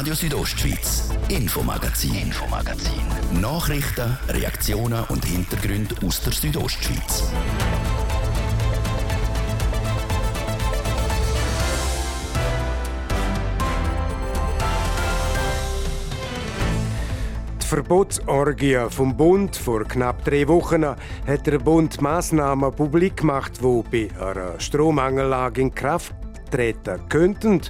[0.00, 3.02] Radio Südostschweiz, Infomagazin, Infomagazin.
[3.38, 7.30] Nachrichten, Reaktionen und Hintergründe aus der Südostschweiz.
[17.60, 24.08] Die Verbotsorgie vom Bund vor knapp drei Wochen hat der Bund Massnahmen publik gemacht, die
[24.08, 26.14] bei einer Strommangellage in Kraft
[26.50, 27.60] treten könnten.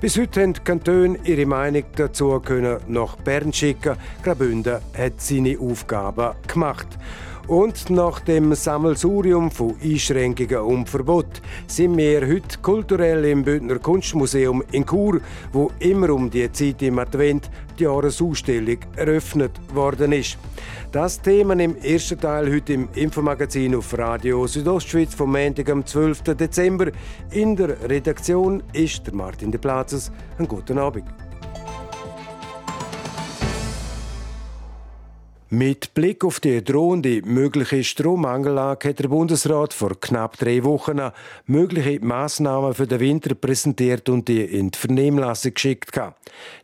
[0.00, 3.96] Bis heute haben die Kantone ihre Meinung dazu können nach Bern schicken.
[4.22, 6.88] Graubünden hat seine Aufgaben gemacht.
[7.46, 14.64] Und nach dem Sammelsurium von Einschränkungen und Verbot sind wir heute kulturell im Bündner Kunstmuseum
[14.72, 15.20] in Chur,
[15.52, 20.38] wo immer um die Zeit im Advent die Jahresausstellung eröffnet worden ist.
[20.90, 26.22] Das Thema im ersten Teil heute im Infomagazin auf Radio Südostschweiz vom Montag am 12.
[26.22, 26.92] Dezember.
[27.30, 30.10] In der Redaktion ist Martin de Platzes.
[30.38, 31.04] Einen guten Abend.
[35.56, 41.00] Mit Blick auf die drohende mögliche Strommangellage hat der Bundesrat vor knapp drei Wochen
[41.46, 45.92] mögliche Maßnahmen für den Winter präsentiert und die in die Vernehmlassung geschickt.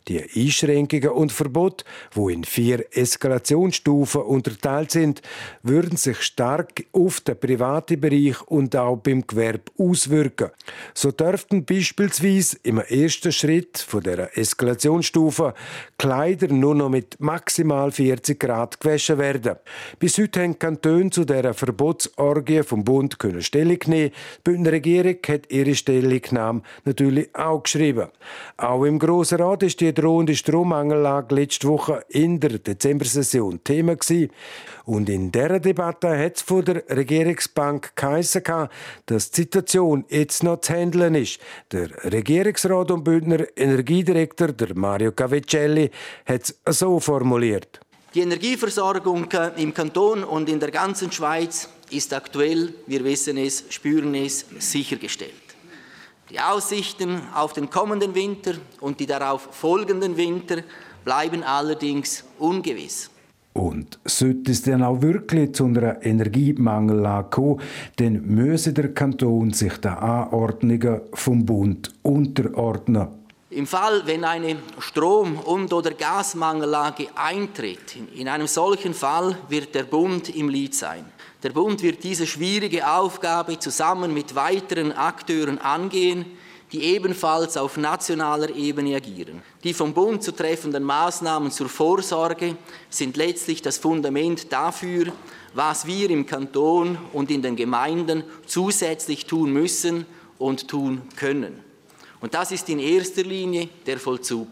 [0.09, 5.21] Die Einschränkungen und Verbot, wo in vier Eskalationsstufen unterteilt sind,
[5.63, 10.49] würden sich stark auf den privaten Bereich und auch beim Gewerbe auswirken.
[10.93, 15.53] So dürften beispielsweise im ersten Schritt von der Eskalationsstufe
[15.97, 19.55] Kleider nur noch mit maximal 40 Grad gewaschen werden.
[19.99, 24.11] Bis heute haben Kantone zu dieser Verbotsorgie vom Bund können Stellung nehmen.
[24.11, 28.09] Die Bündner Regierung hat ihre Stellungnahme natürlich auch geschrieben.
[28.57, 34.31] Auch im Grossen Rat ist die drohende Strommangellage letzte Woche in der Dezembersession Thema gewesen.
[34.85, 38.43] Und in dieser Debatte hat es von der Regierungsbank geheissen,
[39.05, 41.39] dass die Situation jetzt noch zu handeln ist.
[41.71, 45.91] Der Regierungsrat und Bündner Energiedirektor, der Mario Cavicelli,
[46.25, 47.79] hat es so formuliert.
[48.13, 54.13] Die Energieversorgung im Kanton und in der ganzen Schweiz ist aktuell, wir wissen es, spüren
[54.15, 55.31] es, sichergestellt.
[56.29, 60.57] Die Aussichten auf den kommenden Winter und die darauf folgenden Winter
[61.05, 63.09] bleiben allerdings ungewiss.
[63.53, 67.61] Und sollte es dann auch wirklich zu einer Energiemangellage kommen,
[67.95, 73.07] dann müsse der Kanton sich den Anordnungen vom Bund unterordnen.
[73.51, 79.83] Im Fall, wenn eine Strom- und oder Gasmangellage eintritt, in einem solchen Fall wird der
[79.83, 81.03] Bund im Lied sein.
[81.43, 86.25] Der Bund wird diese schwierige Aufgabe zusammen mit weiteren Akteuren angehen,
[86.71, 89.41] die ebenfalls auf nationaler Ebene agieren.
[89.65, 92.55] Die vom Bund zu treffenden Maßnahmen zur Vorsorge
[92.89, 95.11] sind letztlich das Fundament dafür,
[95.53, 100.05] was wir im Kanton und in den Gemeinden zusätzlich tun müssen
[100.39, 101.70] und tun können.
[102.21, 104.47] Und das ist in erster Linie der Vollzug.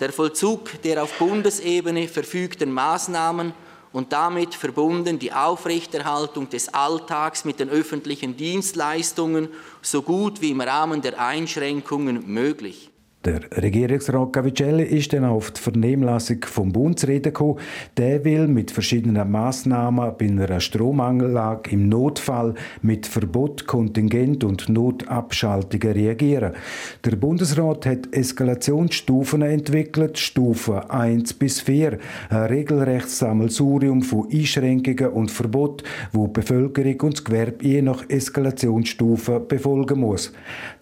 [0.00, 3.52] Der Vollzug der auf Bundesebene verfügten Maßnahmen
[3.92, 9.48] und damit verbunden die Aufrechterhaltung des Alltags mit den öffentlichen Dienstleistungen
[9.82, 12.87] so gut wie im Rahmen der Einschränkungen möglich.
[13.24, 17.58] Der Regierungsrat Cavicelli ist dann auf die Vernehmlassung vom Bund zu reden gekommen.
[17.96, 25.94] Der will mit verschiedenen Massnahmen bei einer Strommangellage im Notfall mit Verbot, Kontingent und Notabschaltungen
[25.94, 26.52] reagieren.
[27.04, 31.98] Der Bundesrat hat Eskalationsstufen entwickelt, Stufe 1 bis 4,
[32.30, 38.08] ein regelrechtes Sammelsurium von Einschränkungen und Verbot, wo die Bevölkerung und das Gewerbe je nach
[38.08, 40.32] Eskalationsstufe befolgen muss.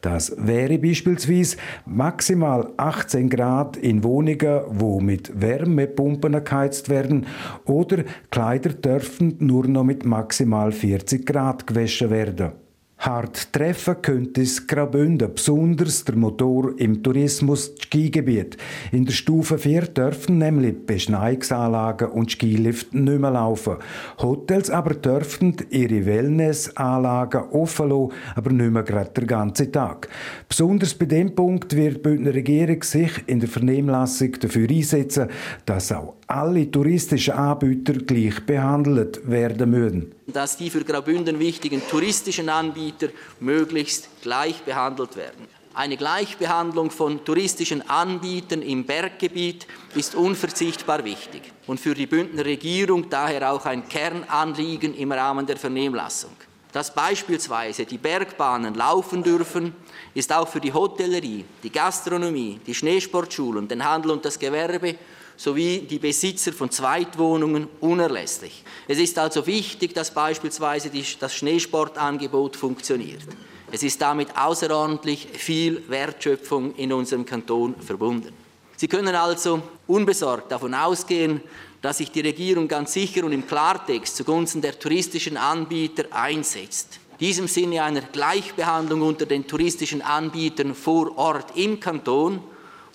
[0.07, 7.27] Das wäre beispielsweise maximal 18 Grad in Wohnungen, wo mit Wärmepumpen geheizt werden,
[7.65, 12.53] oder Kleider dürfen nur noch mit maximal 40 Grad gewaschen werden.
[12.99, 18.57] Hart treffen könnte es Graubünden, besonders der Motor im Tourismus Skigebiet.
[18.91, 23.77] In der Stufe 4 dürfen nämlich Beschneiungsanlagen und Skilift nicht mehr laufen.
[24.19, 30.09] Hotels aber dürfen ihre Wellnessanlagen offen lassen, aber nicht mehr gerade den ganzen Tag.
[30.49, 35.29] Besonders bei dem Punkt wird die Bündner Regierung sich in der Vernehmlassung dafür einsetzen,
[35.67, 40.16] dass auch alle touristischen Anbieter gleich behandelt werden müssen.
[40.27, 43.09] Dass die für Graubünden wichtigen touristischen Anbieter
[43.41, 45.47] möglichst gleich behandelt werden.
[45.73, 53.11] Eine Gleichbehandlung von touristischen Anbietern im Berggebiet ist unverzichtbar wichtig und für die Bündner Regierung
[53.11, 56.33] daher auch ein Kernanliegen im Rahmen der Vernehmlassung.
[56.73, 59.75] Dass beispielsweise die Bergbahnen laufen dürfen,
[60.15, 64.97] ist auch für die Hotellerie, die Gastronomie, die Schneesportschulen, den Handel und das Gewerbe
[65.37, 68.65] sowie die Besitzer von Zweitwohnungen unerlässlich.
[68.89, 70.91] Es ist also wichtig, dass beispielsweise
[71.21, 73.23] das Schneesportangebot funktioniert.
[73.71, 78.33] Es ist damit außerordentlich viel Wertschöpfung in unserem Kanton verbunden.
[78.77, 81.41] Sie können also unbesorgt davon ausgehen,
[81.83, 87.01] dass sich die Regierung ganz sicher und im Klartext zugunsten der touristischen Anbieter einsetzt.
[87.13, 92.41] In diesem Sinne einer Gleichbehandlung unter den touristischen Anbietern vor Ort im Kanton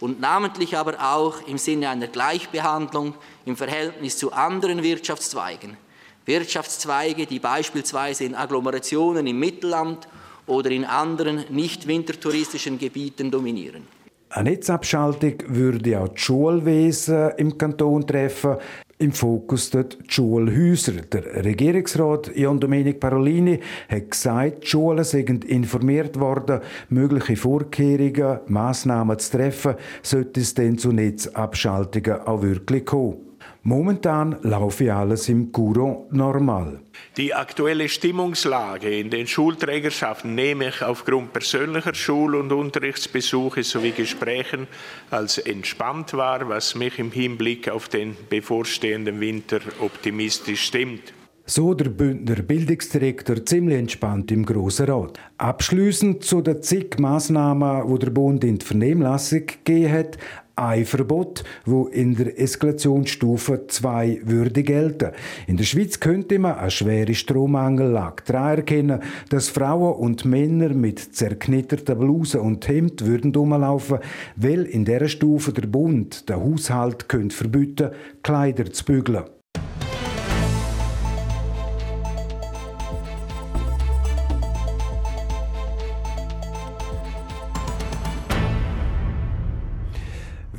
[0.02, 3.14] und namentlich aber auch im Sinne einer Gleichbehandlung
[3.46, 5.78] im Verhältnis zu anderen Wirtschaftszweigen.
[6.26, 10.08] Wirtschaftszweige, die beispielsweise in Agglomerationen im Mittelland
[10.48, 13.88] oder in anderen nicht wintertouristischen Gebieten dominieren.
[14.30, 18.58] Eine Netzabschaltung würde auch das Schulwesen im Kanton treffen.
[19.02, 20.92] Im Fokus dort die Schulhäuser.
[21.12, 23.60] Der Regierungsrat Jan Domenic Parolini
[23.90, 26.60] hat gesagt, die Schulen sind informiert worden,
[26.90, 33.31] mögliche Vorkehrungen, Massnahmen zu treffen, sollte es denn zu Netzabschaltungen auch wirklich kommen.
[33.64, 36.80] Momentan laufe alles im Courant normal.
[37.16, 44.66] Die aktuelle Stimmungslage in den Schulträgerschaften nehme ich aufgrund persönlicher Schul- und Unterrichtsbesuche sowie Gesprächen
[45.12, 51.14] als entspannt wahr, was mich im Hinblick auf den bevorstehenden Winter optimistisch stimmt.
[51.46, 55.20] So der Bündner Bildungsdirektor ziemlich entspannt im Grossen Rat.
[55.38, 60.18] Abschließend zu den zig Massnahmen, die der Bund in die Vernehmlassung gegeben hat,
[60.62, 65.12] ein Verbot, wo in der Eskalationsstufe 2 würde gelten.
[65.48, 71.00] In der Schweiz könnte man eine schwere Strommangellage daran erkennen, dass Frauen und Männer mit
[71.00, 74.00] zerknitterten Blusen und Hemd würden rumlaufen,
[74.36, 77.90] weil in dieser Stufe der Bund den Haushalt könnte verbieten,
[78.22, 79.41] Kleider zu bügeln.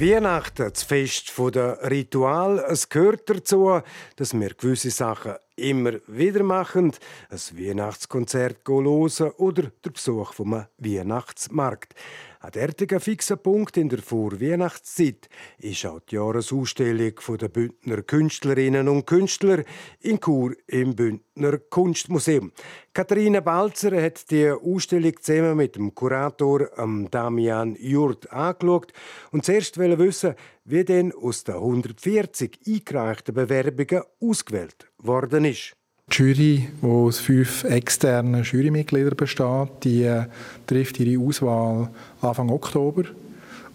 [0.03, 3.83] Weihnachten, das Fest der Ritual, es gehört dazu,
[4.17, 6.93] dass wir gewisse Sachen immer wieder machen.
[7.31, 11.95] Ein Weihnachtskonzert hören oder der Besuch vom Weihnachtsmarkt.
[12.43, 15.29] Ein derartiger fixer Punkt in der Vorweihnachtszeit
[15.59, 19.63] ist auch die Jahresausstellung der Bündner Künstlerinnen und Künstler
[20.01, 22.51] in Chur im Bündner Kunstmuseum.
[22.93, 26.69] Katharina Balzer hat die Ausstellung zusammen mit dem Kurator
[27.13, 28.93] Damian Jurt angeschaut
[29.31, 30.35] und zuerst wissen,
[30.65, 35.73] wie denn aus den 140 eingereichten Bewerbungen ausgewählt worden ist.
[36.11, 40.27] Die Jury, die aus fünf externen Jurymitgliedern besteht, die äh,
[40.67, 43.05] trifft ihre Auswahl Anfang Oktober.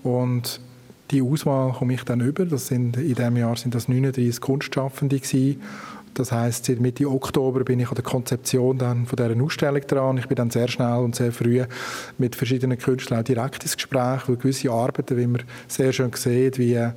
[0.04, 0.62] Und
[1.12, 2.46] die Auswahl komme ich dann über.
[2.46, 5.62] Das sind, in diesem Jahr sind das 39 Kunstschaffende gewesen.
[6.18, 10.18] Das heißt, seit Mitte Oktober bin ich an der Konzeption dann von dieser Ausstellung dran.
[10.18, 11.64] Ich bin dann sehr schnell und sehr früh
[12.18, 16.74] mit verschiedenen Künstlern direkt ins Gespräch, weil gewisse Arbeiten, wie man sehr schön sieht, wie
[16.74, 16.94] äh,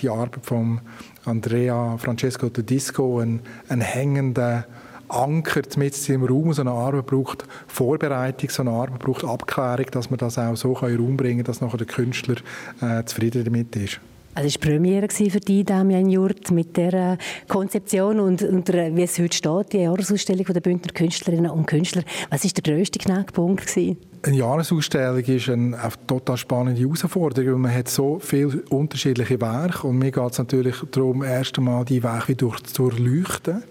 [0.00, 0.80] die Arbeit von
[1.24, 4.66] Andrea Francesco Tedisco, ein, ein hängender
[5.08, 6.52] Anker mit im Raum.
[6.52, 10.76] So eine Arbeit braucht Vorbereitung, so eine Arbeit braucht Abklärung, dass man das auch so
[10.82, 12.36] in den Raum bringen kann, dass nachher der Künstler
[12.80, 14.00] äh, zufrieden damit ist.
[14.34, 19.18] Also es war Premiere für dich, Damian Jurt, mit der Konzeption und, und wie es
[19.18, 22.02] heute steht, die Jahresausstellung der Bündner Künstlerinnen und Künstler.
[22.30, 23.66] Was war der grösste Knackpunkt?
[23.66, 23.96] Gewesen?
[24.22, 25.76] Eine Jahresausstellung ist eine
[26.06, 30.76] total spannende Herausforderung, weil man hat so viele unterschiedliche Werke und mir geht es natürlich
[30.90, 33.62] darum, erst einmal die Werke durch zu durchleuchten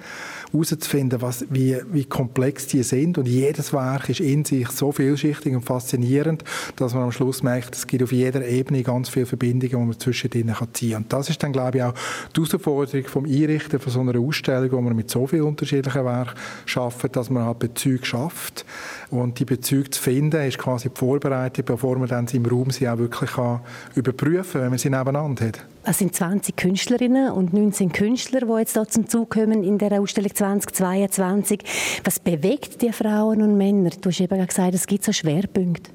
[0.51, 3.17] herauszufinden, was, wie, wie komplex die sind.
[3.17, 6.43] Und jedes Werk ist in sich so vielschichtig und faszinierend,
[6.75, 9.99] dass man am Schluss merkt, es gibt auf jeder Ebene ganz viele Verbindungen, die man
[9.99, 11.03] zwischen ihnen ziehen kann.
[11.03, 11.93] Und das ist dann, glaube ich, auch
[12.35, 16.39] die Herausforderung vom Einrichten von so einer Ausstellung, wo man mit so vielen unterschiedlichen Werken
[16.65, 18.65] schafft, dass man halt Bezüge schafft.
[19.09, 22.87] Und die Bezüge zu finden, ist quasi die Vorbereitung, bevor man dann im Raum sie
[22.87, 23.61] auch wirklich kann
[23.95, 25.65] überprüfen kann, wenn man sie nebeneinander hat.
[25.89, 30.01] Es sind 20 Künstlerinnen und 19 Künstler, die jetzt hier zum Zug kommen in der
[30.01, 31.61] Ausstellung 2022.
[32.03, 33.91] Was bewegt die Frauen und Männer?
[34.01, 35.89] Du hast eben gesagt, es gibt so Schwerpunkte.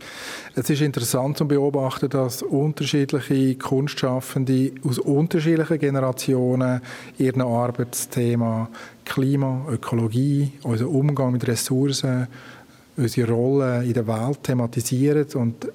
[0.54, 6.80] Es ist interessant zu beobachten, dass unterschiedliche Kunstschaffende aus unterschiedlichen Generationen
[7.18, 8.70] ihren Arbeitsthema
[9.04, 12.28] Klima, Ökologie, unser Umgang mit Ressourcen,
[12.96, 15.66] unsere Rolle in der Welt thematisieren und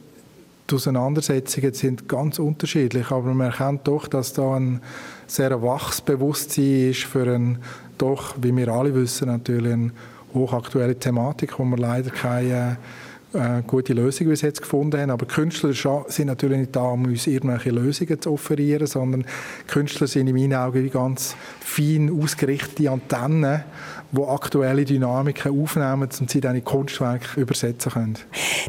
[0.69, 4.81] die Auseinandersetzungen sind ganz unterschiedlich, aber man erkennt doch, dass da ein
[5.25, 7.59] sehr waches Bewusstsein ist für ein
[7.97, 9.91] doch, wie wir alle wissen, natürlich eine
[10.33, 12.77] hochaktuelle Thematik, wo wir leider keine
[13.33, 15.09] äh, gute Lösung bis jetzt gefunden haben.
[15.09, 15.73] Aber Künstler
[16.07, 19.25] sind natürlich nicht da, um uns irgendwelche Lösungen zu offerieren, sondern
[19.67, 23.63] Künstler sind in meinen Augen wie ganz fein ausgerichtete Antennen,
[24.11, 28.17] die aktuelle Dynamiken aufnehmen und sie dann in Kunstwerke übersetzen können.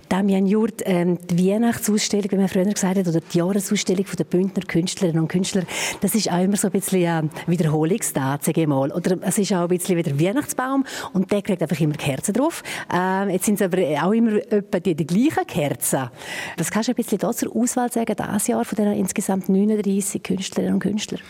[0.09, 4.62] Damian Jurt, ähm, die Weihnachtsausstellung, wie man früher gesagt hat, oder die Jahresausstellung der Bündner
[4.64, 5.62] Künstlerinnen und Künstler,
[6.00, 8.90] das ist auch immer so ein bisschen äh, Wiederholungstat, sage ich mal.
[8.90, 12.35] Oder es ist auch ein bisschen wie der Weihnachtsbaum und der kriegt einfach immer Kerzen
[12.35, 12.62] drauf.
[12.92, 16.11] Ähm, jetzt sind es aber auch immer etwa die, die gleichen Kerzen.
[16.57, 20.23] Was kannst du ein bisschen da zur Auswahl sagen, dieses Jahr von den insgesamt 39
[20.23, 21.21] Künstlerinnen und Künstlern?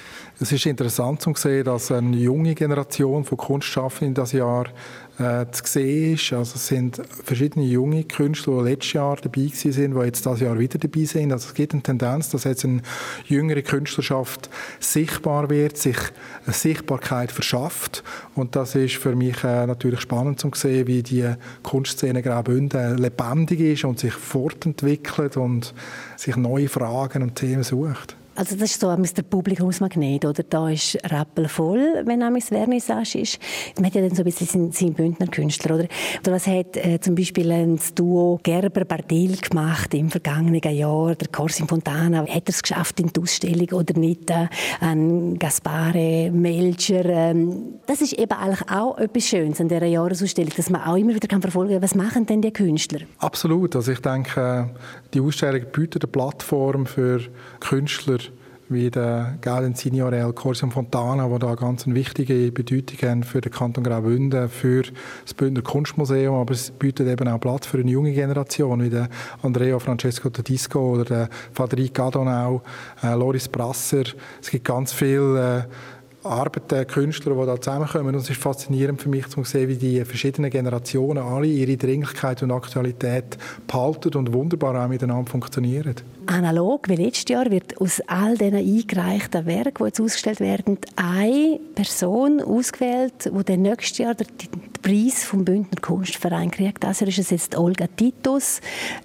[0.41, 4.67] Es ist interessant zu sehen, dass eine junge Generation von Kunstschaffenden das Jahr
[5.19, 6.33] äh, zu sehen ist.
[6.33, 10.59] Also es sind verschiedene junge Künstler, die letztes Jahr dabei sind, die jetzt dieses Jahr
[10.59, 11.33] wieder dabei sind.
[11.33, 12.83] Also es gibt eine Tendenz, dass jetzt eine
[13.27, 14.49] jüngere Künstlerschaft
[14.81, 15.99] sichtbar wird, sich
[16.47, 18.05] eine Sichtbarkeit verschafft.
[18.35, 23.61] Und das ist für mich äh, natürlich spannend zu sehen, wie die Kunstszene Graubünden lebendig
[23.61, 25.75] ist und sich fortentwickelt und
[26.17, 28.17] sich neue Fragen und Themen sucht.
[28.39, 30.45] Also das ist so der Publikumsmagnet, oder?
[30.45, 33.41] Da ist rappelvoll, wenn einmal Vernissage ist.
[33.77, 35.89] Man hat ja dann so ein bisschen seinen Bündner Künstler, oder?
[36.21, 41.17] Oder was hat äh, zum Beispiel das Duo Gerber-Bardil gemacht im vergangenen Jahr?
[41.17, 44.31] Der Corsin Fontana, hat er es geschafft in die Ausstellung oder nicht?
[44.31, 44.47] Äh,
[44.81, 47.07] ein Gaspare Melcher.
[47.07, 51.13] Ähm, das ist eben eigentlich auch etwas Schönes an dieser Jahresausstellung, dass man auch immer
[51.13, 53.01] wieder kann verfolgen kann, was machen denn die Künstler?
[53.19, 53.75] Absolut.
[53.75, 54.71] Also ich denke,
[55.13, 57.21] die Ausstellung bietet eine Plattform für
[57.59, 58.19] Künstler,
[58.69, 63.53] wie der Galen Signorel Corsium Fontana, die da ganz eine wichtige Bedeutung haben für den
[63.53, 64.83] Kanton Graubünden, für
[65.25, 69.09] das Bündner Kunstmuseum, aber es bietet eben auch Platz für eine junge Generation, wie der
[69.43, 72.63] Andrea Francesco Tedisco oder der Fadrik Gadonau,
[73.03, 74.05] äh, Loris Brasser.
[74.41, 75.63] Es gibt ganz viele äh,
[76.29, 78.15] Arbeiten, Künstler, die da zusammenkommen.
[78.15, 82.43] Und es ist faszinierend für mich zu sehen, wie die verschiedenen Generationen alle ihre Dringlichkeit
[82.43, 85.95] und Aktualität behalten und wunderbar auch miteinander funktionieren.
[86.27, 91.59] Analog wie letztes Jahr wird aus all diesen eingereichten Werken, die jetzt ausgestellt werden, eine
[91.75, 94.27] Person ausgewählt, die dann nächstes Jahr den
[94.83, 96.85] Preis vom Bündner Kunstverein kriegt.
[96.85, 98.61] Das ist jetzt Olga Titus.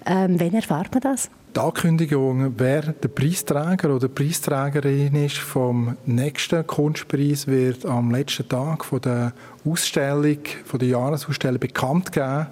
[0.06, 1.30] Ähm, wann erfahrt man das?
[1.54, 8.84] Die Ankündigung, wer der Preisträger oder Preisträgerin ist vom nächsten Kunstpreis, wird am letzten Tag
[8.84, 9.32] von der
[9.64, 12.48] Ausstellung, von der Jahresausstellung bekannt geben.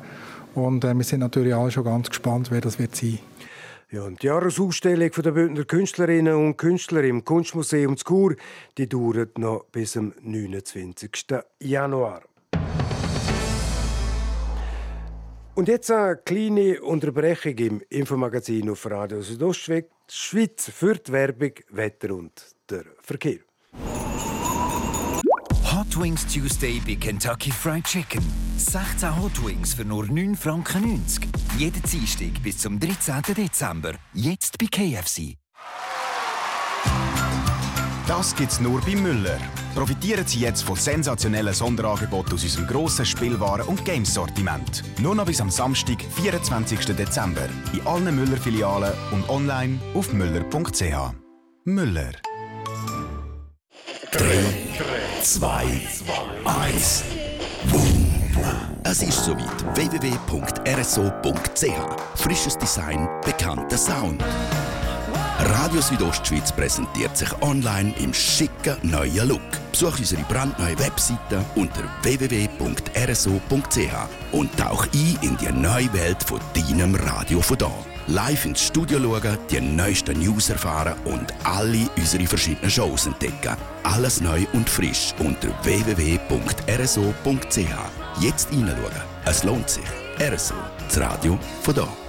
[0.55, 3.19] Und äh, wir sind natürlich alle schon ganz gespannt, wer das wird sein.
[3.91, 8.37] Ja, und die Jahresausstellung der Bündner Künstlerinnen und Künstler im Kunstmuseum Chur,
[8.79, 11.11] die dauert noch bis zum 29.
[11.61, 12.23] Januar.
[15.55, 22.33] Und jetzt eine kleine Unterbrechung im Infomagazin auf Radio Südostschweiz für die Werbung, Wetter und
[22.71, 23.41] der Verkehr.
[25.75, 28.23] Hot Wings Tuesday bei Kentucky Fried Chicken.
[28.57, 31.03] 16 Hot Wings für nur 9,90 Franken.
[31.59, 33.23] Jeden Dienstag bis zum 13.
[33.37, 33.93] Dezember.
[34.15, 35.37] Jetzt bei KFC.
[38.07, 39.39] Das gibt's nur bei Müller.
[39.75, 44.83] Profitieren Sie jetzt von sensationellen Sonderangeboten aus unserem grossen Spielwaren- und Games-Sortiment.
[45.01, 46.97] Nur noch bis am Samstag, 24.
[46.97, 47.49] Dezember.
[47.73, 51.15] In allen Müller-Filialen und online auf müller.ch.
[51.65, 52.13] Müller.
[54.11, 54.27] 3,
[55.23, 55.65] 2,
[56.45, 57.05] 1.
[58.85, 59.77] Es ist soweit.
[59.77, 60.41] www.rso.ch.
[62.21, 64.23] Frisches Design, bekannter Sound.
[65.45, 69.41] Radio Südostschweiz präsentiert sich online im schicken neuen Look.
[69.73, 73.51] Besuch unsere brandneue Webseite unter www.rso.ch
[74.31, 77.73] und tauch ein in die neue Welt von deinem Radio von da.
[78.07, 83.57] Live ins Studio schauen, die neuesten News erfahren und alle unsere verschiedenen Shows entdecken.
[83.83, 86.61] Alles neu und frisch unter www.rso.ch.
[88.21, 89.03] Jetzt reinschauen.
[89.25, 89.83] Es lohnt sich.
[90.21, 90.55] RSO,
[90.87, 92.02] das Radio von da.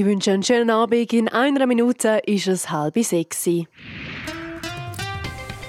[0.00, 1.12] Ich wünsche einen schönen Abend.
[1.12, 3.46] In einer Minute ist es halb sechs.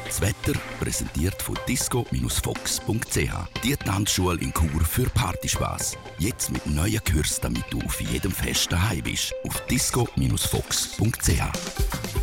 [0.05, 3.33] Das Wetter präsentiert von disco-fox.ch.
[3.61, 5.97] Die Tanzschule in Chur für Partyspaß.
[6.17, 9.33] Jetzt mit neuen Kürzen, damit du auf jedem Fest daheim bist.
[9.45, 12.20] Auf disco-fox.ch.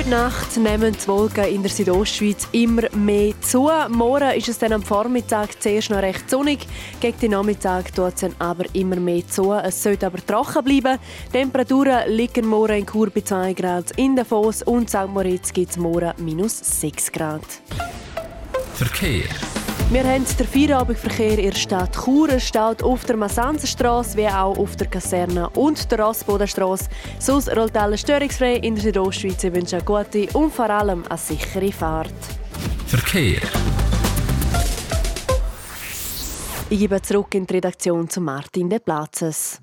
[0.00, 3.68] Heute Nacht nehmen die Wolken in der Südostschweiz immer mehr zu.
[3.90, 6.66] Morgen ist es dann am Vormittag zuerst noch recht sonnig.
[7.00, 9.52] Gegen den Nachmittag tut es dann aber immer mehr zu.
[9.52, 10.98] Es sollte aber trocken bleiben.
[11.28, 13.90] Die Temperaturen liegen morgen in Chur bei 2 Grad.
[13.98, 15.06] In Davos und St.
[15.06, 17.44] Moritz gibt es morgen minus 6 Grad.
[18.72, 19.28] Verkehr.
[19.90, 22.28] Wir haben den Feierabendverkehr in der Stadt Chur.
[22.28, 26.84] Er steht auf der Massanzenstraße wie auch auf der Kaserne und der Rossbodenstraße.
[27.18, 29.42] Sonst rollt alles störungsfrei in der Südostschweiz.
[29.42, 32.14] Ich wünsche eine gute und vor allem eine sichere Fahrt.
[32.86, 33.40] Verkehr.
[36.68, 39.60] Ich gebe zurück in die Redaktion zu Martin De Platzes.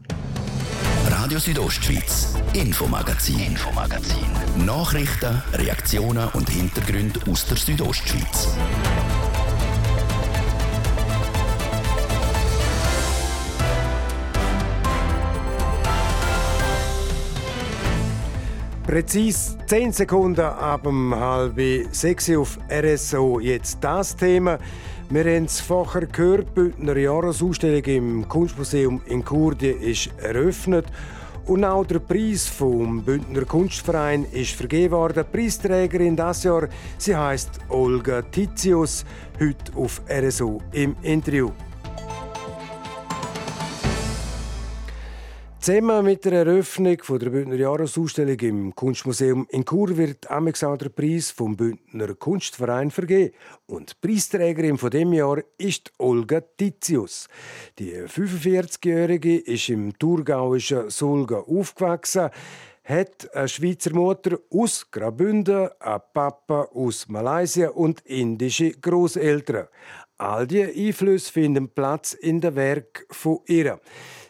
[1.09, 4.27] Radio Südostschweiz, Infomagazin, Infomagazin.
[4.65, 8.49] Nachrichten, Reaktionen und Hintergründe aus der Südostschweiz.
[18.87, 21.59] Präzis 10 Sekunden ab dem halb
[21.91, 23.41] sechs auf RSO.
[23.41, 24.59] Jetzt das Thema.
[25.09, 30.85] Wir haben es vorher gehört, die Bündner Jahresausstellung im Kunstmuseum in Kurdie ist eröffnet.
[31.47, 35.25] Und auch der Preis vom Bündner Kunstverein ist vergeben worden.
[35.29, 39.03] Preisträgerin das Jahr, sie heißt Olga Titius,
[39.37, 41.51] heute auf RSO im Interview.
[45.67, 51.29] Zusammen mit der Eröffnung der Bündner Jahresausstellung im Kunstmuseum in Chur wird amix der Preis
[51.29, 53.33] vom Bündner Kunstverein vergeben.
[53.65, 57.27] Und Preisträgerin von dem Jahr ist Olga Titius.
[57.79, 62.29] Die 45-Jährige ist im thurgauischen Sulga aufgewachsen
[62.85, 69.67] hat eine Schweizer Mutter aus Graubünden, ein Papa aus Malaysia und indische Großeltern.
[70.17, 73.81] All diese Einflüsse finden Platz in der Werk von ihr.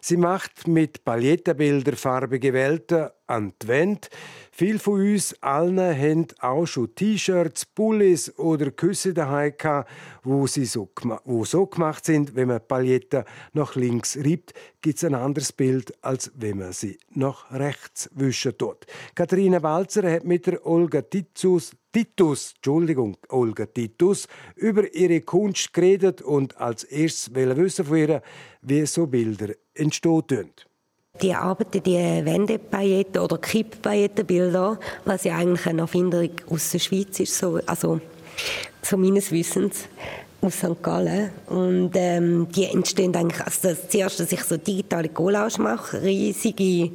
[0.08, 4.10] Sie macht mit Palettenbildern farbige Welten an die Wand.
[4.54, 9.90] Viele von uns allen haben auch schon T-Shirts, Pullis oder Küsse daheim gehabt,
[10.24, 10.90] wo sie so,
[11.26, 15.94] wo so gemacht sind, wenn man Paletten nach links reibt, gibt es ein anderes Bild,
[16.02, 18.86] als wenn man sie nach rechts wischen tut.
[19.14, 26.22] Katharina Walzer hat mit der Olga Titus, Titus, Entschuldigung, Olga Titus, über ihre Kunst geredet
[26.22, 28.22] und als erstes wissen von ihr,
[28.62, 30.52] wie so Bilder entstehen.
[31.22, 37.38] Die arbeiten die Wendepailletten oder Kipppaillettenbilder, was ja eigentlich eine Erfindung aus der Schweiz ist,
[37.38, 38.00] so, also
[38.84, 39.88] so meines Wissens
[40.42, 40.82] aus St.
[40.82, 41.32] Gallen.
[41.48, 46.92] Und ähm, die entstehen eigentlich, also das zuerst, dass ich so digitale Collage mache, riesige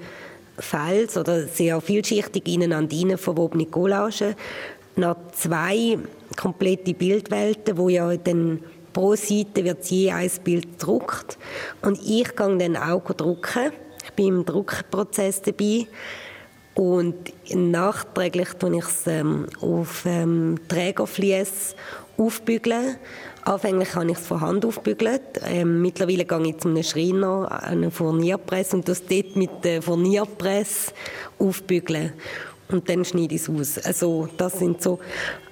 [0.59, 4.35] Files oder sehr vielschichtig ineinander rein verwobene Collagen.
[4.95, 5.99] Nach zwei
[6.37, 8.61] komplette Bildwelten, wo ja dann
[8.93, 11.39] pro Seite wird je ein Bild gedruckt
[11.83, 13.73] und ich gehe dann auch drucken.
[14.05, 15.87] Ich bin im Druckprozess dabei
[16.75, 21.77] und nachträglich tue ich es ähm, auf ähm, Trägerflies
[22.17, 22.97] aufbügeln.
[23.45, 25.41] Anfänglich habe ich es von Hand aufbügelt.
[25.45, 30.93] Ähm, mittlerweile gehe ich zu einem Schreiner, einer Furnierpresse und das dort mit der Furnierpresse
[31.39, 32.13] aufbügeln
[32.73, 33.79] und dann schneide ich es aus.
[33.85, 34.99] Also das sind so,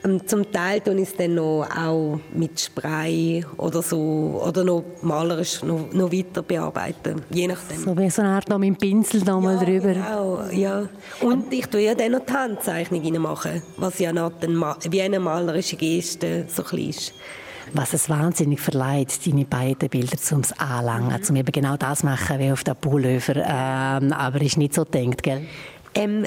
[0.04, 4.84] ähm, zum Teil tue ich es dann noch auch mit Spray oder so, oder noch
[5.02, 7.78] malerisch noch, noch weiter bearbeiten, je nachdem.
[7.78, 9.94] So wie so eine Art noch mit dem Pinsel mal ja, drüber.
[9.94, 10.88] Genau, ja.
[11.20, 14.32] Und ich tue ja dann noch die Handzeichnung machen, was ja noch
[14.88, 17.12] wie eine malerische Geste so ein ist
[17.72, 21.22] was es wahnsinnig verleiht, deine beiden Bilder zum Anlangen, mhm.
[21.22, 23.36] zum eben genau das machen wie auf der Pullover.
[23.36, 25.42] Ähm, aber ist nicht so denkt, gell?
[25.94, 26.26] Ähm,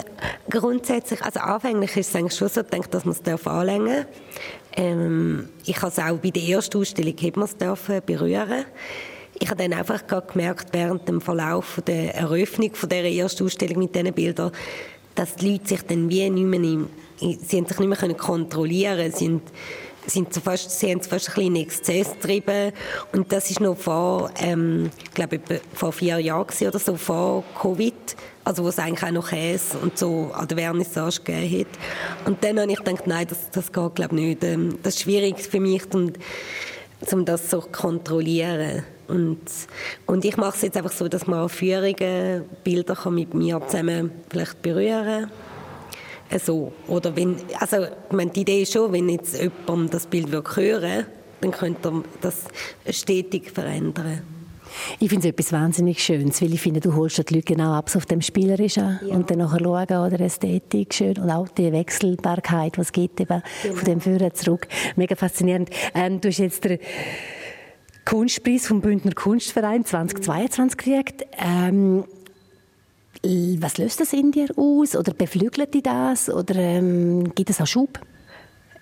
[0.49, 4.06] grundsätzlich, also anfänglich ist es eigentlich schon so gedacht, dass man es anlängen darf.
[4.76, 8.65] Ähm, ich habe es auch bei der ersten Ausstellung hat man es berühren.
[9.39, 13.95] Ich habe dann einfach gemerkt, während dem Verlauf der Eröffnung von dieser ersten Ausstellung mit
[13.95, 14.52] diesen Bildern,
[15.15, 16.86] dass die Leute sich dann wie nicht mehr,
[17.19, 19.41] sie sich nicht mehr kontrollieren können
[20.07, 22.73] sind so fast, sie haben es fast ein bisschen Exzess getrieben.
[23.11, 25.39] Und das ist noch vor, ähm, ich glaube,
[25.73, 27.93] vor vier Jahren oder so, vor Covid.
[28.45, 32.27] Also, wo es eigentlich auch noch Käse und so an der Vernissage gegeben hat.
[32.27, 34.43] Und dann habe ich gedacht, nein, das, das geht, glaube ich, nicht.
[34.43, 36.11] Ähm, das ist schwierig für mich, um,
[37.11, 38.83] um das so zu kontrollieren.
[39.07, 39.39] Und,
[40.05, 44.11] und ich mache es jetzt einfach so, dass man Führungen, Bilder kann mit mir zusammen
[44.29, 45.52] vielleicht berühren kann
[46.39, 46.71] so.
[46.87, 51.05] Oder wenn, also, ich meine, die Idee ist schon, wenn jetzt jemand das Bild hören
[51.41, 52.45] dann könnte er das
[52.89, 54.21] stetig verändern.
[54.99, 57.91] Ich finde es etwas wahnsinnig Schönes, weil ich finde, du holst die Leute genau ab
[57.95, 59.15] auf dem Spielerischen ja.
[59.15, 63.75] und dann nachher schauen, oder Ästhetik schön und auch die Wechselbarkeit, was geht eben genau.
[63.75, 64.67] von dem Führer zurück.
[64.95, 65.69] Mega faszinierend.
[65.93, 66.79] Ähm, du hast jetzt den
[68.05, 71.25] Kunstpreis vom Bündner Kunstverein 2022 gekriegt.
[71.37, 72.05] Ähm,
[73.23, 74.95] was löst das in dir aus?
[74.95, 76.29] Oder beflügelt dich das?
[76.29, 77.99] Oder ähm, gibt es auch Schub?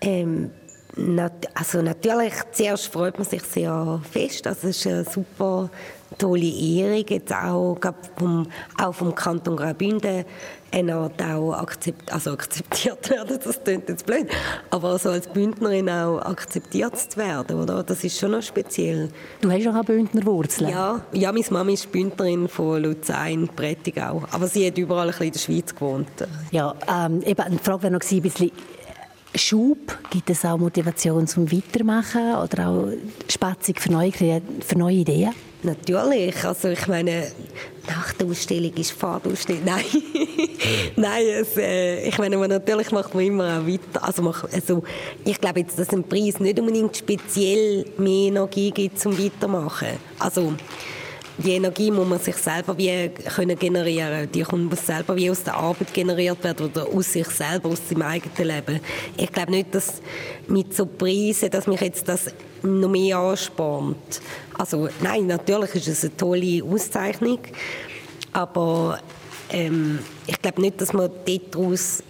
[0.02, 0.50] Ähm,
[0.98, 4.46] nat also natürlich, zuerst freut man sich sehr fest.
[4.46, 5.70] Das ist eine super
[6.18, 7.78] tolle Ehrung, jetzt auch,
[8.18, 8.48] vom,
[8.82, 10.26] auch vom Kanton Graubünden
[10.72, 14.28] eine Art auch akzept, also akzeptiert werden, das klingt jetzt blöd,
[14.70, 17.84] aber so als Bündnerin auch akzeptiert zu werden, oder?
[17.84, 19.10] Das ist schon noch speziell.
[19.42, 20.70] Du hast auch Bündner Wurzeln?
[20.70, 25.28] Ja, ja, meine Mama ist Bündnerin von Luzern, Prättigau, aber sie hat überall ein bisschen
[25.28, 26.08] in der Schweiz gewohnt.
[26.52, 28.52] Ja, ähm, eben, eine Frage wäre noch ein bisschen,
[29.34, 29.98] Schub?
[30.10, 32.88] Gibt es auch Motivation zum Weitermachen oder auch
[33.30, 35.34] Spatzung für neue, für neue Ideen?
[35.64, 36.44] Natürlich.
[36.44, 37.32] Also ich meine,
[37.96, 39.64] nach der Ausstellung ist Fahrausstellung.
[39.66, 39.86] Nein,
[40.96, 41.24] nein.
[41.42, 44.04] Es, äh, ich meine, natürlich macht man immer auch weiter.
[44.04, 44.84] Also, also
[45.26, 49.90] ich glaube jetzt, dass ein Preis nicht unbedingt speziell mehr Energie gibt zum Weitermachen.
[50.20, 50.54] Also
[51.38, 54.30] die Energie muss man sich selber wie können generieren.
[54.32, 58.04] Die muss selber wie aus der Arbeit generiert werden oder aus sich selber, aus seinem
[58.04, 58.80] eigenen Leben.
[59.18, 60.02] Ich glaube nicht, dass
[60.48, 62.28] mit so Preisen, dass mich jetzt das
[62.64, 64.22] noch mehr anspornt.
[64.58, 67.40] Also nein, natürlich ist es eine tolle Auszeichnung,
[68.34, 69.00] aber
[69.50, 72.04] ähm, ich glaube nicht, dass man daraus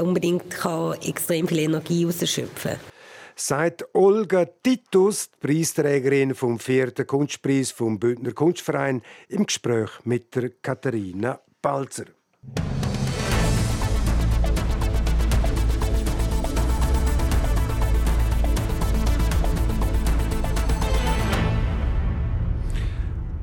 [0.00, 2.90] unbedingt kann extrem viel Energie ausschöpfen kann
[3.40, 10.50] sagt Olga Titus, die Preisträgerin vom vierten Kunstpreis vom Bündner Kunstverein, im Gespräch mit der
[10.50, 12.06] Katharina Balzer.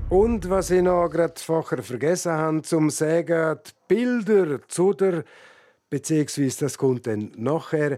[0.09, 5.25] Und was ich noch gerade vorher vergessen habe, zum sagen, die Bilder zu der,
[5.89, 7.97] beziehungsweise das kommt dann nachher,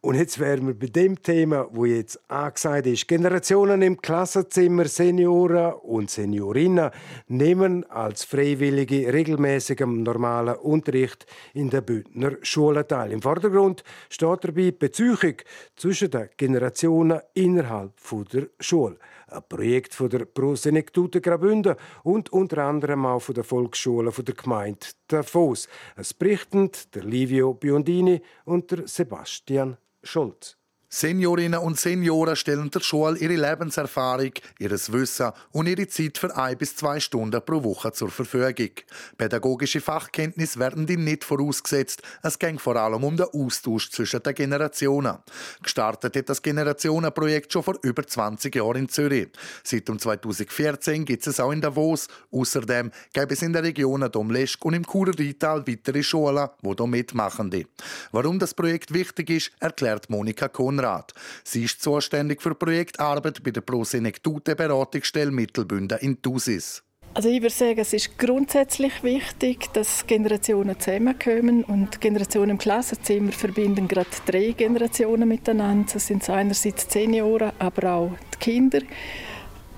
[0.00, 3.08] und jetzt wären wir bei dem Thema, wo jetzt angesagt ist.
[3.08, 6.90] Generationen im Klassenzimmer, Senioren und Seniorinnen
[7.28, 13.12] nehmen als Freiwillige regelmäßig am normalen Unterricht in der Bündner Schule teil.
[13.12, 15.36] Im Vordergrund steht dabei die Beziehung
[15.74, 17.92] zwischen den Generationen innerhalb
[18.30, 18.98] der Schule.
[19.34, 24.34] Ein Projekt von der Prosenektute Graubünden und unter anderem auch von der Volksschule von der
[24.36, 25.68] Gemeinde Davos.
[25.96, 30.56] Es berichten der Livio Biondini und der Sebastian Schulz.
[30.96, 34.30] Seniorinnen und Senioren stellen der Schule ihre Lebenserfahrung,
[34.60, 38.70] ihres Wissen und ihre Zeit für ein bis zwei Stunden pro Woche zur Verfügung.
[39.18, 42.00] Pädagogische Fachkenntnisse werden ihnen nicht vorausgesetzt.
[42.22, 45.18] Es ging vor allem um den Austausch zwischen den Generationen.
[45.64, 49.30] Gestartet hat das Generationenprojekt schon vor über 20 Jahren in Zürich.
[49.64, 52.06] Seit 2014 gibt es auch in Davos.
[52.30, 56.86] Außerdem gibt es in der Region Domleschk und im Churer Rital weitere Schulen, die hier
[56.86, 57.66] mitmachen.
[58.12, 60.83] Warum das Projekt wichtig ist, erklärt Monika Konrad.
[60.84, 61.12] Rat.
[61.42, 66.82] Sie ist zuständig für Projektarbeit bei der Prosenektute Beratungsstelle Mittelbünden in Thusis.
[67.16, 73.30] Also ich würde sagen, es ist grundsätzlich wichtig, dass Generationen zusammenkommen und Generationen im Klassenzimmer
[73.30, 75.92] verbinden gerade drei Generationen miteinander.
[75.92, 78.80] Das sind so einerseits Senioren, aber auch die Kinder.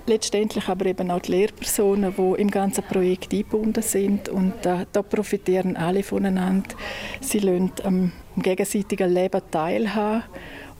[0.06, 5.02] Letztendlich aber eben auch die Lehrpersonen, die im ganzen Projekt eingebunden sind und äh, da
[5.02, 6.74] profitieren alle voneinander.
[7.20, 10.22] Sie lassen am gegenseitigen Leben teilhaben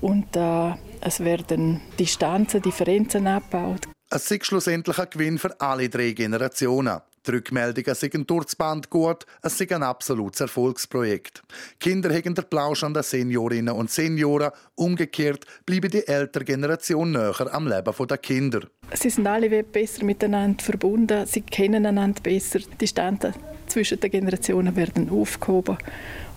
[0.01, 3.87] und äh, es werden Distanzen, Differenzen abgebaut.
[4.09, 7.01] Es ist schlussendlich ein Gewinn für alle drei Generationen.
[7.27, 11.43] Die Rückmeldungen sind durch das Band gut, es ist ein absolutes Erfolgsprojekt.
[11.81, 17.53] Kinder haben den Plausch an den Seniorinnen und Senioren, umgekehrt bleiben die ältere Generation näher
[17.53, 18.61] am Leben der Kinder.
[18.95, 23.35] Sie sind alle besser miteinander verbunden, sie kennen einander besser, die Distanzen
[23.67, 25.79] zwischen den Generationen werden aufgehoben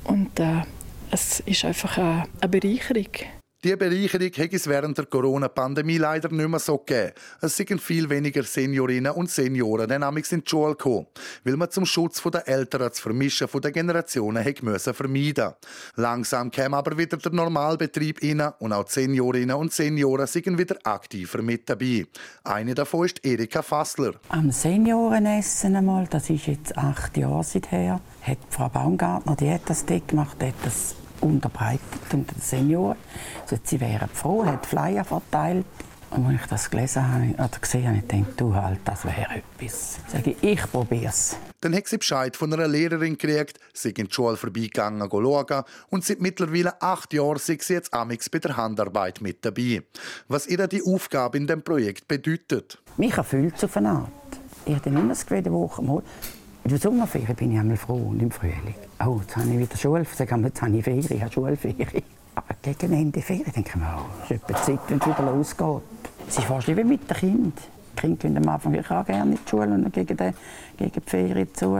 [0.05, 0.63] und äh,
[1.11, 3.38] es ist einfach eine Bereicherung.
[3.61, 7.11] Die Bereicherung hat es während der Corona-Pandemie leider nicht mehr so gegeben.
[7.41, 11.07] Es sind viel weniger Seniorinnen und Senioren dynamisch in die Schule gekommen,
[11.43, 15.55] weil man zum Schutz der Eltern das Vermischen der Generationen müssen vermeiden
[15.97, 20.77] Langsam kam aber wieder der Normalbetrieb rein und auch die Seniorinnen und Senioren sind wieder
[20.85, 22.05] aktiver mit dabei.
[22.45, 24.13] Eine davon ist Erika Fassler.
[24.29, 29.85] Am Seniorenessen einmal, das ist jetzt acht Jahre her, hat Frau Baumgartner, die hat das
[29.85, 32.97] dort gemacht, hat das unterbreitet unter den Senioren.
[33.41, 35.65] Also, sie wären froh, hat Flyer verteilt.
[36.11, 39.27] Und als ich das gelesen habe, oder gesehen habe, ich gedacht, du halt, das wäre
[39.35, 39.99] etwas.
[40.07, 41.37] Sage ich, ich probiere es.
[41.61, 46.05] Dann hat sie Bescheid von einer Lehrerin gekriegt, sie in die Schule vorbeigegangen schauen und
[46.05, 49.83] seit mittlerweile acht Jahren sind sie jetzt amix bei der Handarbeit mit dabei.
[50.27, 52.81] Was ihr die Aufgabe in dem Projekt bedeutet.
[52.97, 54.11] Mich erfüllt es auf eine Art.
[54.65, 56.01] Ich habe immer das Gefühl, Woche mal,
[56.65, 58.75] der Sommerferien bin ich einmal froh und im Frühling.
[59.05, 62.03] Oh, jetzt habe ich wieder Schule, jetzt habe ich Ferien, ich habe Schulferien.
[62.35, 65.81] Aber gegen Ende Ferien denke ich mir, oh, ist etwa Zeit, wenn es wieder losgeht.
[66.27, 67.53] Es ist fast wie mit den Kindern.
[67.97, 70.33] Die Kinder gehen am Anfang auch gerne in die Schule und gegen die,
[70.77, 71.79] gegen die Ferien zu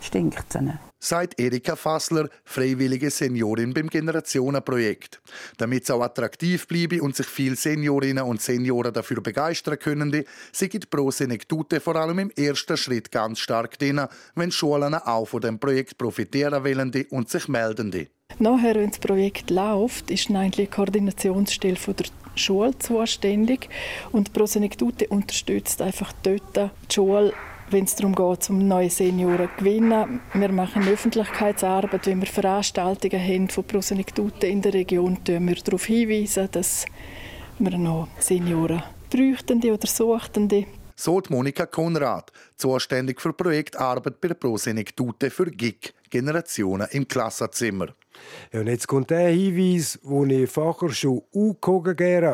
[0.00, 5.20] stinkt es ihnen sagt Erika Fassler, freiwillige Seniorin beim Generationenprojekt.
[5.56, 10.90] Damit es auch attraktiv bleibe und sich viele Seniorinnen und Senioren dafür begeistern können, sind
[10.90, 14.00] Pro Senektute vor allem im ersten Schritt ganz stark drin,
[14.34, 18.08] wenn Schulen auch von dem Projekt profitieren wollen und sich melden.
[18.38, 23.68] Nachher, wenn das Projekt läuft, ist eigentlich die Koordinationsstelle der Schule zuständig
[24.12, 27.32] und Pro Senektute unterstützt einfach dort die Schule
[27.70, 30.20] wenn es darum geht, um neue Senioren zu gewinnen.
[30.32, 36.48] Wir machen Öffentlichkeitsarbeit, wenn wir Veranstaltungen haben von Prosenektuten in der Region, wir darauf hinweisen,
[36.50, 36.86] dass
[37.58, 40.66] wir noch Senioren bräuchten oder suchten.
[40.94, 47.88] So Monika Konrad, zuständig für Projektarbeit bei der Prosenektute für GIG Generationen im Klassenzimmer.
[48.52, 51.22] Ja, und jetzt kommt der Hinweis, den ich vorher schon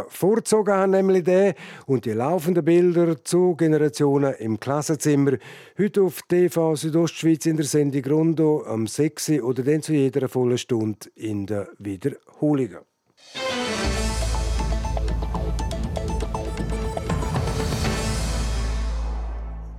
[0.09, 1.55] vorgezogen habe, nämlich der
[1.87, 5.39] und die laufenden Bilder zu Generationen im Klassenzimmer.
[5.79, 9.31] Heute auf TV Südostschweiz in der Sendung Rondo am 6.
[9.43, 12.79] oder dann zu jeder vollen Stunde in der Wiederholung.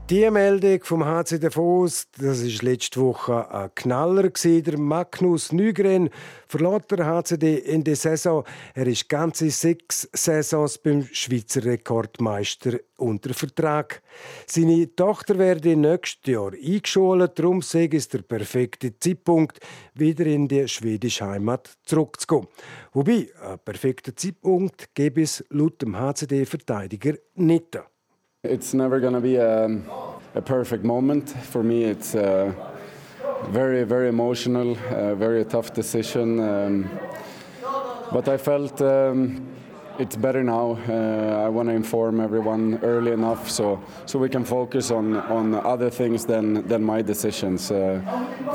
[0.07, 6.11] Die Meldung vom HC Davos, das ist letzte Woche ein Knaller Der Magnus Nygren
[6.47, 8.43] verlor der HCD in der Saison.
[8.75, 14.03] Er ist ganze sechs Saisons beim Schweizer Rekordmeister unter Vertrag.
[14.45, 17.39] Seine Tochter werde nächstes Jahr eingeschult.
[17.39, 19.57] Darum sei es der perfekte Zeitpunkt,
[19.95, 22.47] wieder in die schwedische Heimat zurückzukommen.
[22.93, 27.79] Wobei, ein perfekter Zeitpunkt gebe es laut dem HCD-Verteidiger nicht.
[28.45, 29.65] It's never going to be a,
[30.35, 31.29] a, perfect moment.
[31.29, 32.53] For me, it's a
[33.49, 36.39] very, very emotional, a very tough decision.
[36.39, 36.89] Um,
[38.11, 39.47] but I felt um,
[39.97, 40.77] it's better now.
[40.87, 45.55] Uh, I want to inform everyone early enough so, so we can focus on, on
[45.55, 47.71] other things than, than my decisions.
[47.71, 47.99] Uh,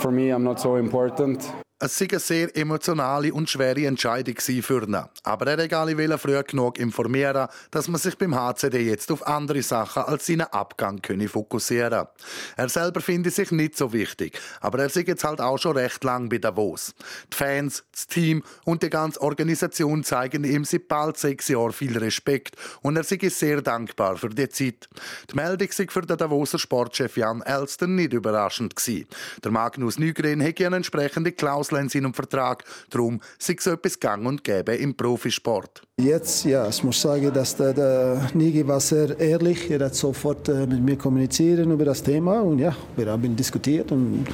[0.01, 1.53] for me, I'm not so important.
[1.83, 5.03] Es war eine sehr emotionale und schwere Entscheidung für ihn.
[5.23, 10.03] Aber er wollte früh genug informieren, dass man sich beim HCD jetzt auf andere Sachen
[10.03, 12.07] als seinen Abgang könne fokussieren
[12.59, 16.05] Er selber finde sich nicht so wichtig, aber er ist jetzt halt auch schon recht
[16.05, 16.93] lang bei Davos.
[17.33, 21.97] Die Fans, das Team und die ganze Organisation zeigen ihm seit bald sechs Jahren viel
[21.97, 24.87] Respekt und er ist sehr dankbar für die Zeit.
[25.31, 28.75] Die Meldung war für den Davoser Sportchef Jan Elsten nicht überraschend.
[29.43, 32.65] Der Magnus Nygren hätte eine entsprechende Klausel In seinem Vertrag.
[32.91, 35.83] Darum sei so etwas gang und gäbe im Profisport.
[35.99, 39.71] Jetzt, ja, ich muss sagen, dass der, der Nigi war sehr ehrlich.
[39.71, 43.93] Er hat sofort äh, mit mir kommuniziert über das Thema und ja, wir haben diskutiert
[43.93, 44.27] und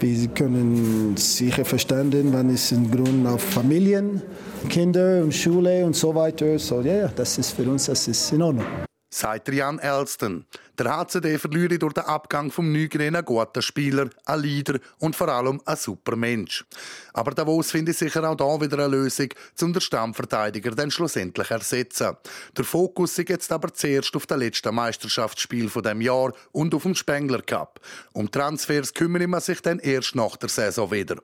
[0.00, 4.22] wir können sicher verstehen, wenn es im Grunde auf Familien,
[4.68, 6.58] Kinder und Schule und so weiter.
[6.58, 8.66] So ja, das ist für uns, das ist in Ordnung.
[9.12, 10.46] Sagt Jan Elston.
[10.80, 15.28] Der HCD verliere durch den Abgang vom Nygren einen guten Spieler, einen Leader und vor
[15.28, 16.64] allem einen super Mensch.
[17.12, 19.28] Aber Davos findet sicher auch da wieder eine Lösung,
[19.60, 22.16] um den Stammverteidiger dann schlussendlich ersetzen.
[22.56, 26.84] Der Fokus ist jetzt aber zuerst auf das letzte Meisterschaftsspiel von dem Jahr und auf
[26.84, 27.78] den Spengler Cup.
[28.14, 31.16] Um Transfers kümmert man sich dann erst nach der Saison wieder.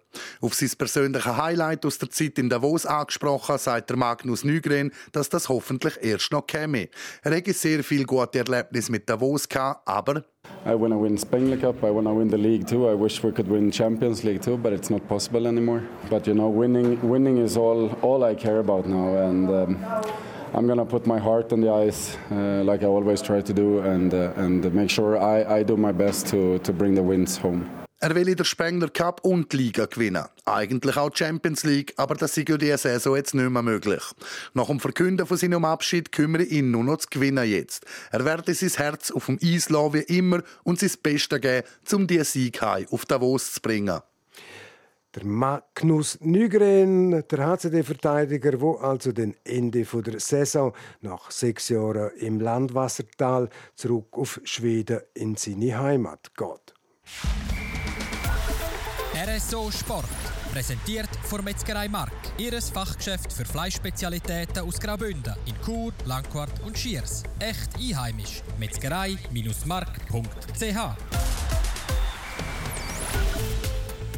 [0.42, 5.30] Auf sein persönliches Highlight aus der Zeit in Davos angesprochen, sagt der Magnus Nygren, dass
[5.30, 6.90] das hoffentlich erst noch käme.
[7.22, 9.45] Er hätte sehr viel gute Erlebnisse mit Davos
[10.64, 11.85] I want to win Spengler Cup.
[11.85, 12.88] I want to win the league too.
[12.88, 15.82] I wish we could win Champions League too, but it's not possible anymore.
[16.11, 19.85] But you know, winning, winning is all all I care about now, and um,
[20.54, 23.80] I'm gonna put my heart on the ice, uh, like I always try to do,
[23.80, 27.37] and uh, and make sure I, I do my best to to bring the wins
[27.37, 27.86] home.
[27.98, 30.26] Er will in der Spengler Cup und die Liga gewinnen.
[30.44, 34.02] Eigentlich auch die Champions League, aber das ist ja diese Saison jetzt nicht mehr möglich.
[34.52, 37.87] Nach dem Verkünden von seinem Abschied kümmere ihn nur noch zu gewinnen jetzt.
[38.11, 42.06] Er werde sein Herz auf dem Eis lassen wie immer und sein Bestes geben, um
[42.06, 44.00] diesen Sieg auf Davos zu bringen.
[45.14, 52.40] Der Magnus Nygren, der HCD-Verteidiger, der also den Ende der Saison nach sechs Jahren im
[52.40, 57.55] Landwassertal zurück auf Schweden in seine Heimat geht.
[59.16, 60.05] RSO Sport.
[60.52, 62.12] Präsentiert von Metzgerei Mark.
[62.37, 67.22] Ihres Fachgeschäft für Fleischspezialitäten aus Graubünden in Chur, Langquart und Schiers.
[67.38, 68.42] Echt einheimisch.
[68.59, 70.76] Metzgerei-mark.ch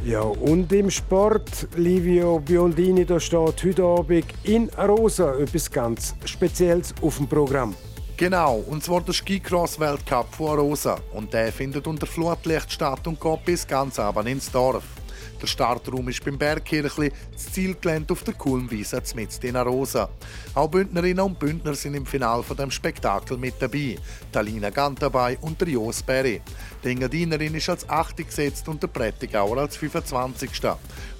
[0.05, 6.95] ja, und im Sport, Livio Biondini, da steht heute Abend in Rosa etwas ganz Spezielles
[7.01, 7.75] auf dem Programm.
[8.19, 10.99] Genau, und zwar der Skicross-Weltcup von Rosa.
[11.13, 14.83] Und der findet unter Flutlicht statt und geht bis ganz abend ins Dorf.
[15.41, 20.09] Der Startraum ist beim Bergkirchli, das Zielgelände auf der Kulmwiese mitten in Rosa.
[20.53, 23.97] Auch Bündnerinnen und Bündner sind im Finale von dem Spektakel mit dabei.
[24.31, 26.41] Talina Gantabay und der Jos Berry.
[26.83, 28.17] Die Engadinerin ist als 8.
[28.17, 30.49] gesetzt und der Prättigauer als 25.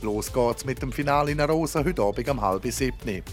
[0.02, 3.24] Los geht's mit dem Finale in Rosa heute Abend um halb sieben.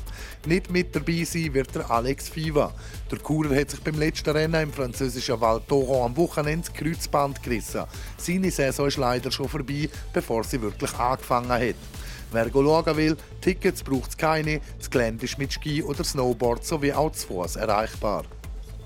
[0.47, 2.73] Nicht mit dabei sein wird der Alex Fiva.
[3.11, 7.43] Der Kurer hat sich beim letzten Rennen im französischen Val Thorens am Wochenende das Kreuzband
[7.43, 7.85] gerissen.
[8.17, 11.75] Seine Saison ist leider schon vorbei, bevor sie wirklich angefangen hat.
[12.33, 14.61] Wer schauen will, Tickets braucht es keine.
[14.79, 18.25] Das Gelände ist mit Ski oder Snowboard sowie auch zu Fuß erreichbar.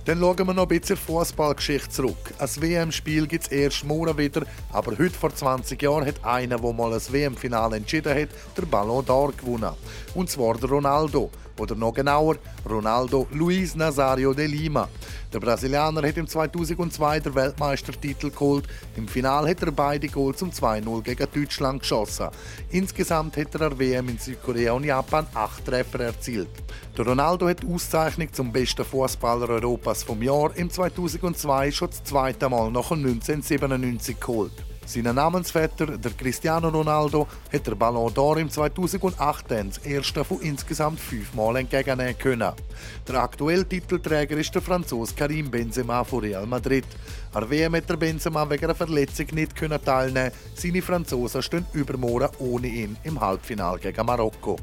[0.07, 2.33] Dann schauen wir noch ein bisschen Fußballgeschichte zurück.
[2.39, 6.73] Ein WM-Spiel gibt es erst morgen wieder, aber heute vor 20 Jahren hat einer, der
[6.73, 9.75] mal ein WM-Finale entschieden hat, der Ballon d'Or gewonnen.
[10.15, 11.31] Und zwar der Ronaldo.
[11.59, 12.37] Oder noch genauer,
[12.67, 14.89] Ronaldo Luis Nazario de Lima.
[15.31, 18.67] Der Brasilianer hat im 2002 den Weltmeistertitel geholt.
[18.97, 22.29] Im Finale hat er beide Goals zum 2-0 gegen Deutschland geschossen.
[22.71, 26.49] Insgesamt hat er an WM in Südkorea und Japan acht Treffer erzielt.
[26.97, 32.05] Der Ronaldo hat die Auszeichnung zum besten Fußballer Europas vom Jahr im 2002 schon das
[32.05, 34.53] zweite Mal nach 1997 geholt.
[34.87, 40.99] Sein Namensvetter, der Cristiano Ronaldo, hat der Ballon d'Or im 2008 das erste von insgesamt
[40.99, 42.53] fünfmal entgegennehmen können.
[43.07, 46.87] Der aktuelle Titelträger ist der Franzose Karim Benzema von Real Madrid.
[47.33, 52.67] An WM hat der Benzema wegen einer Verletzung nicht teilnehmen Seine Franzosen stehen übermorgen ohne
[52.67, 54.57] ihn im Halbfinale gegen Marokko.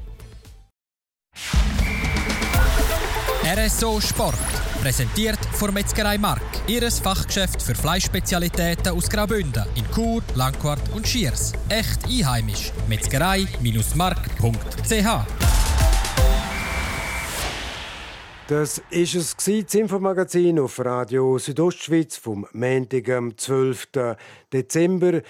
[3.45, 4.66] RSO Sport.
[4.87, 6.41] Präsentiert von Metzgerei Mark.
[6.65, 11.51] Ihres Fachgeschäft für Fleischspezialitäten aus Graubünden in Chur, Langquart und Schiers.
[11.67, 12.71] Echt einheimisch.
[12.87, 15.07] Metzgerei-mark.ch
[18.47, 23.89] Das ist es das Infomagazin auf Radio Südostschweiz vom Montag, am 12.
[24.53, 25.21] Dezember.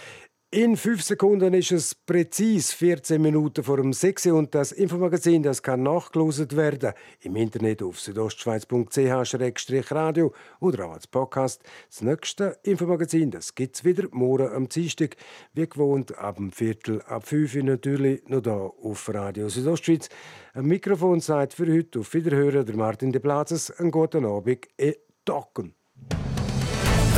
[0.49, 5.61] In fünf Sekunden ist es präzis 14 Minuten vor dem 6 und das Infomagazin das
[5.61, 11.63] kann nachgelost werden im Internet auf südostschweiz.ch-radio oder auch als Podcast.
[11.89, 15.17] Das nächste Infomagazin gibt es wieder morgen am Dienstag,
[15.53, 20.07] wie gewohnt ab dem Viertel ab 5 Uhr natürlich noch hier auf Radio Südostschweiz.
[20.53, 23.69] Ein Mikrofon sagt für heute auf Wiederhören der Martin de Plazes.
[23.71, 25.73] Einen guten Abend, e Docken.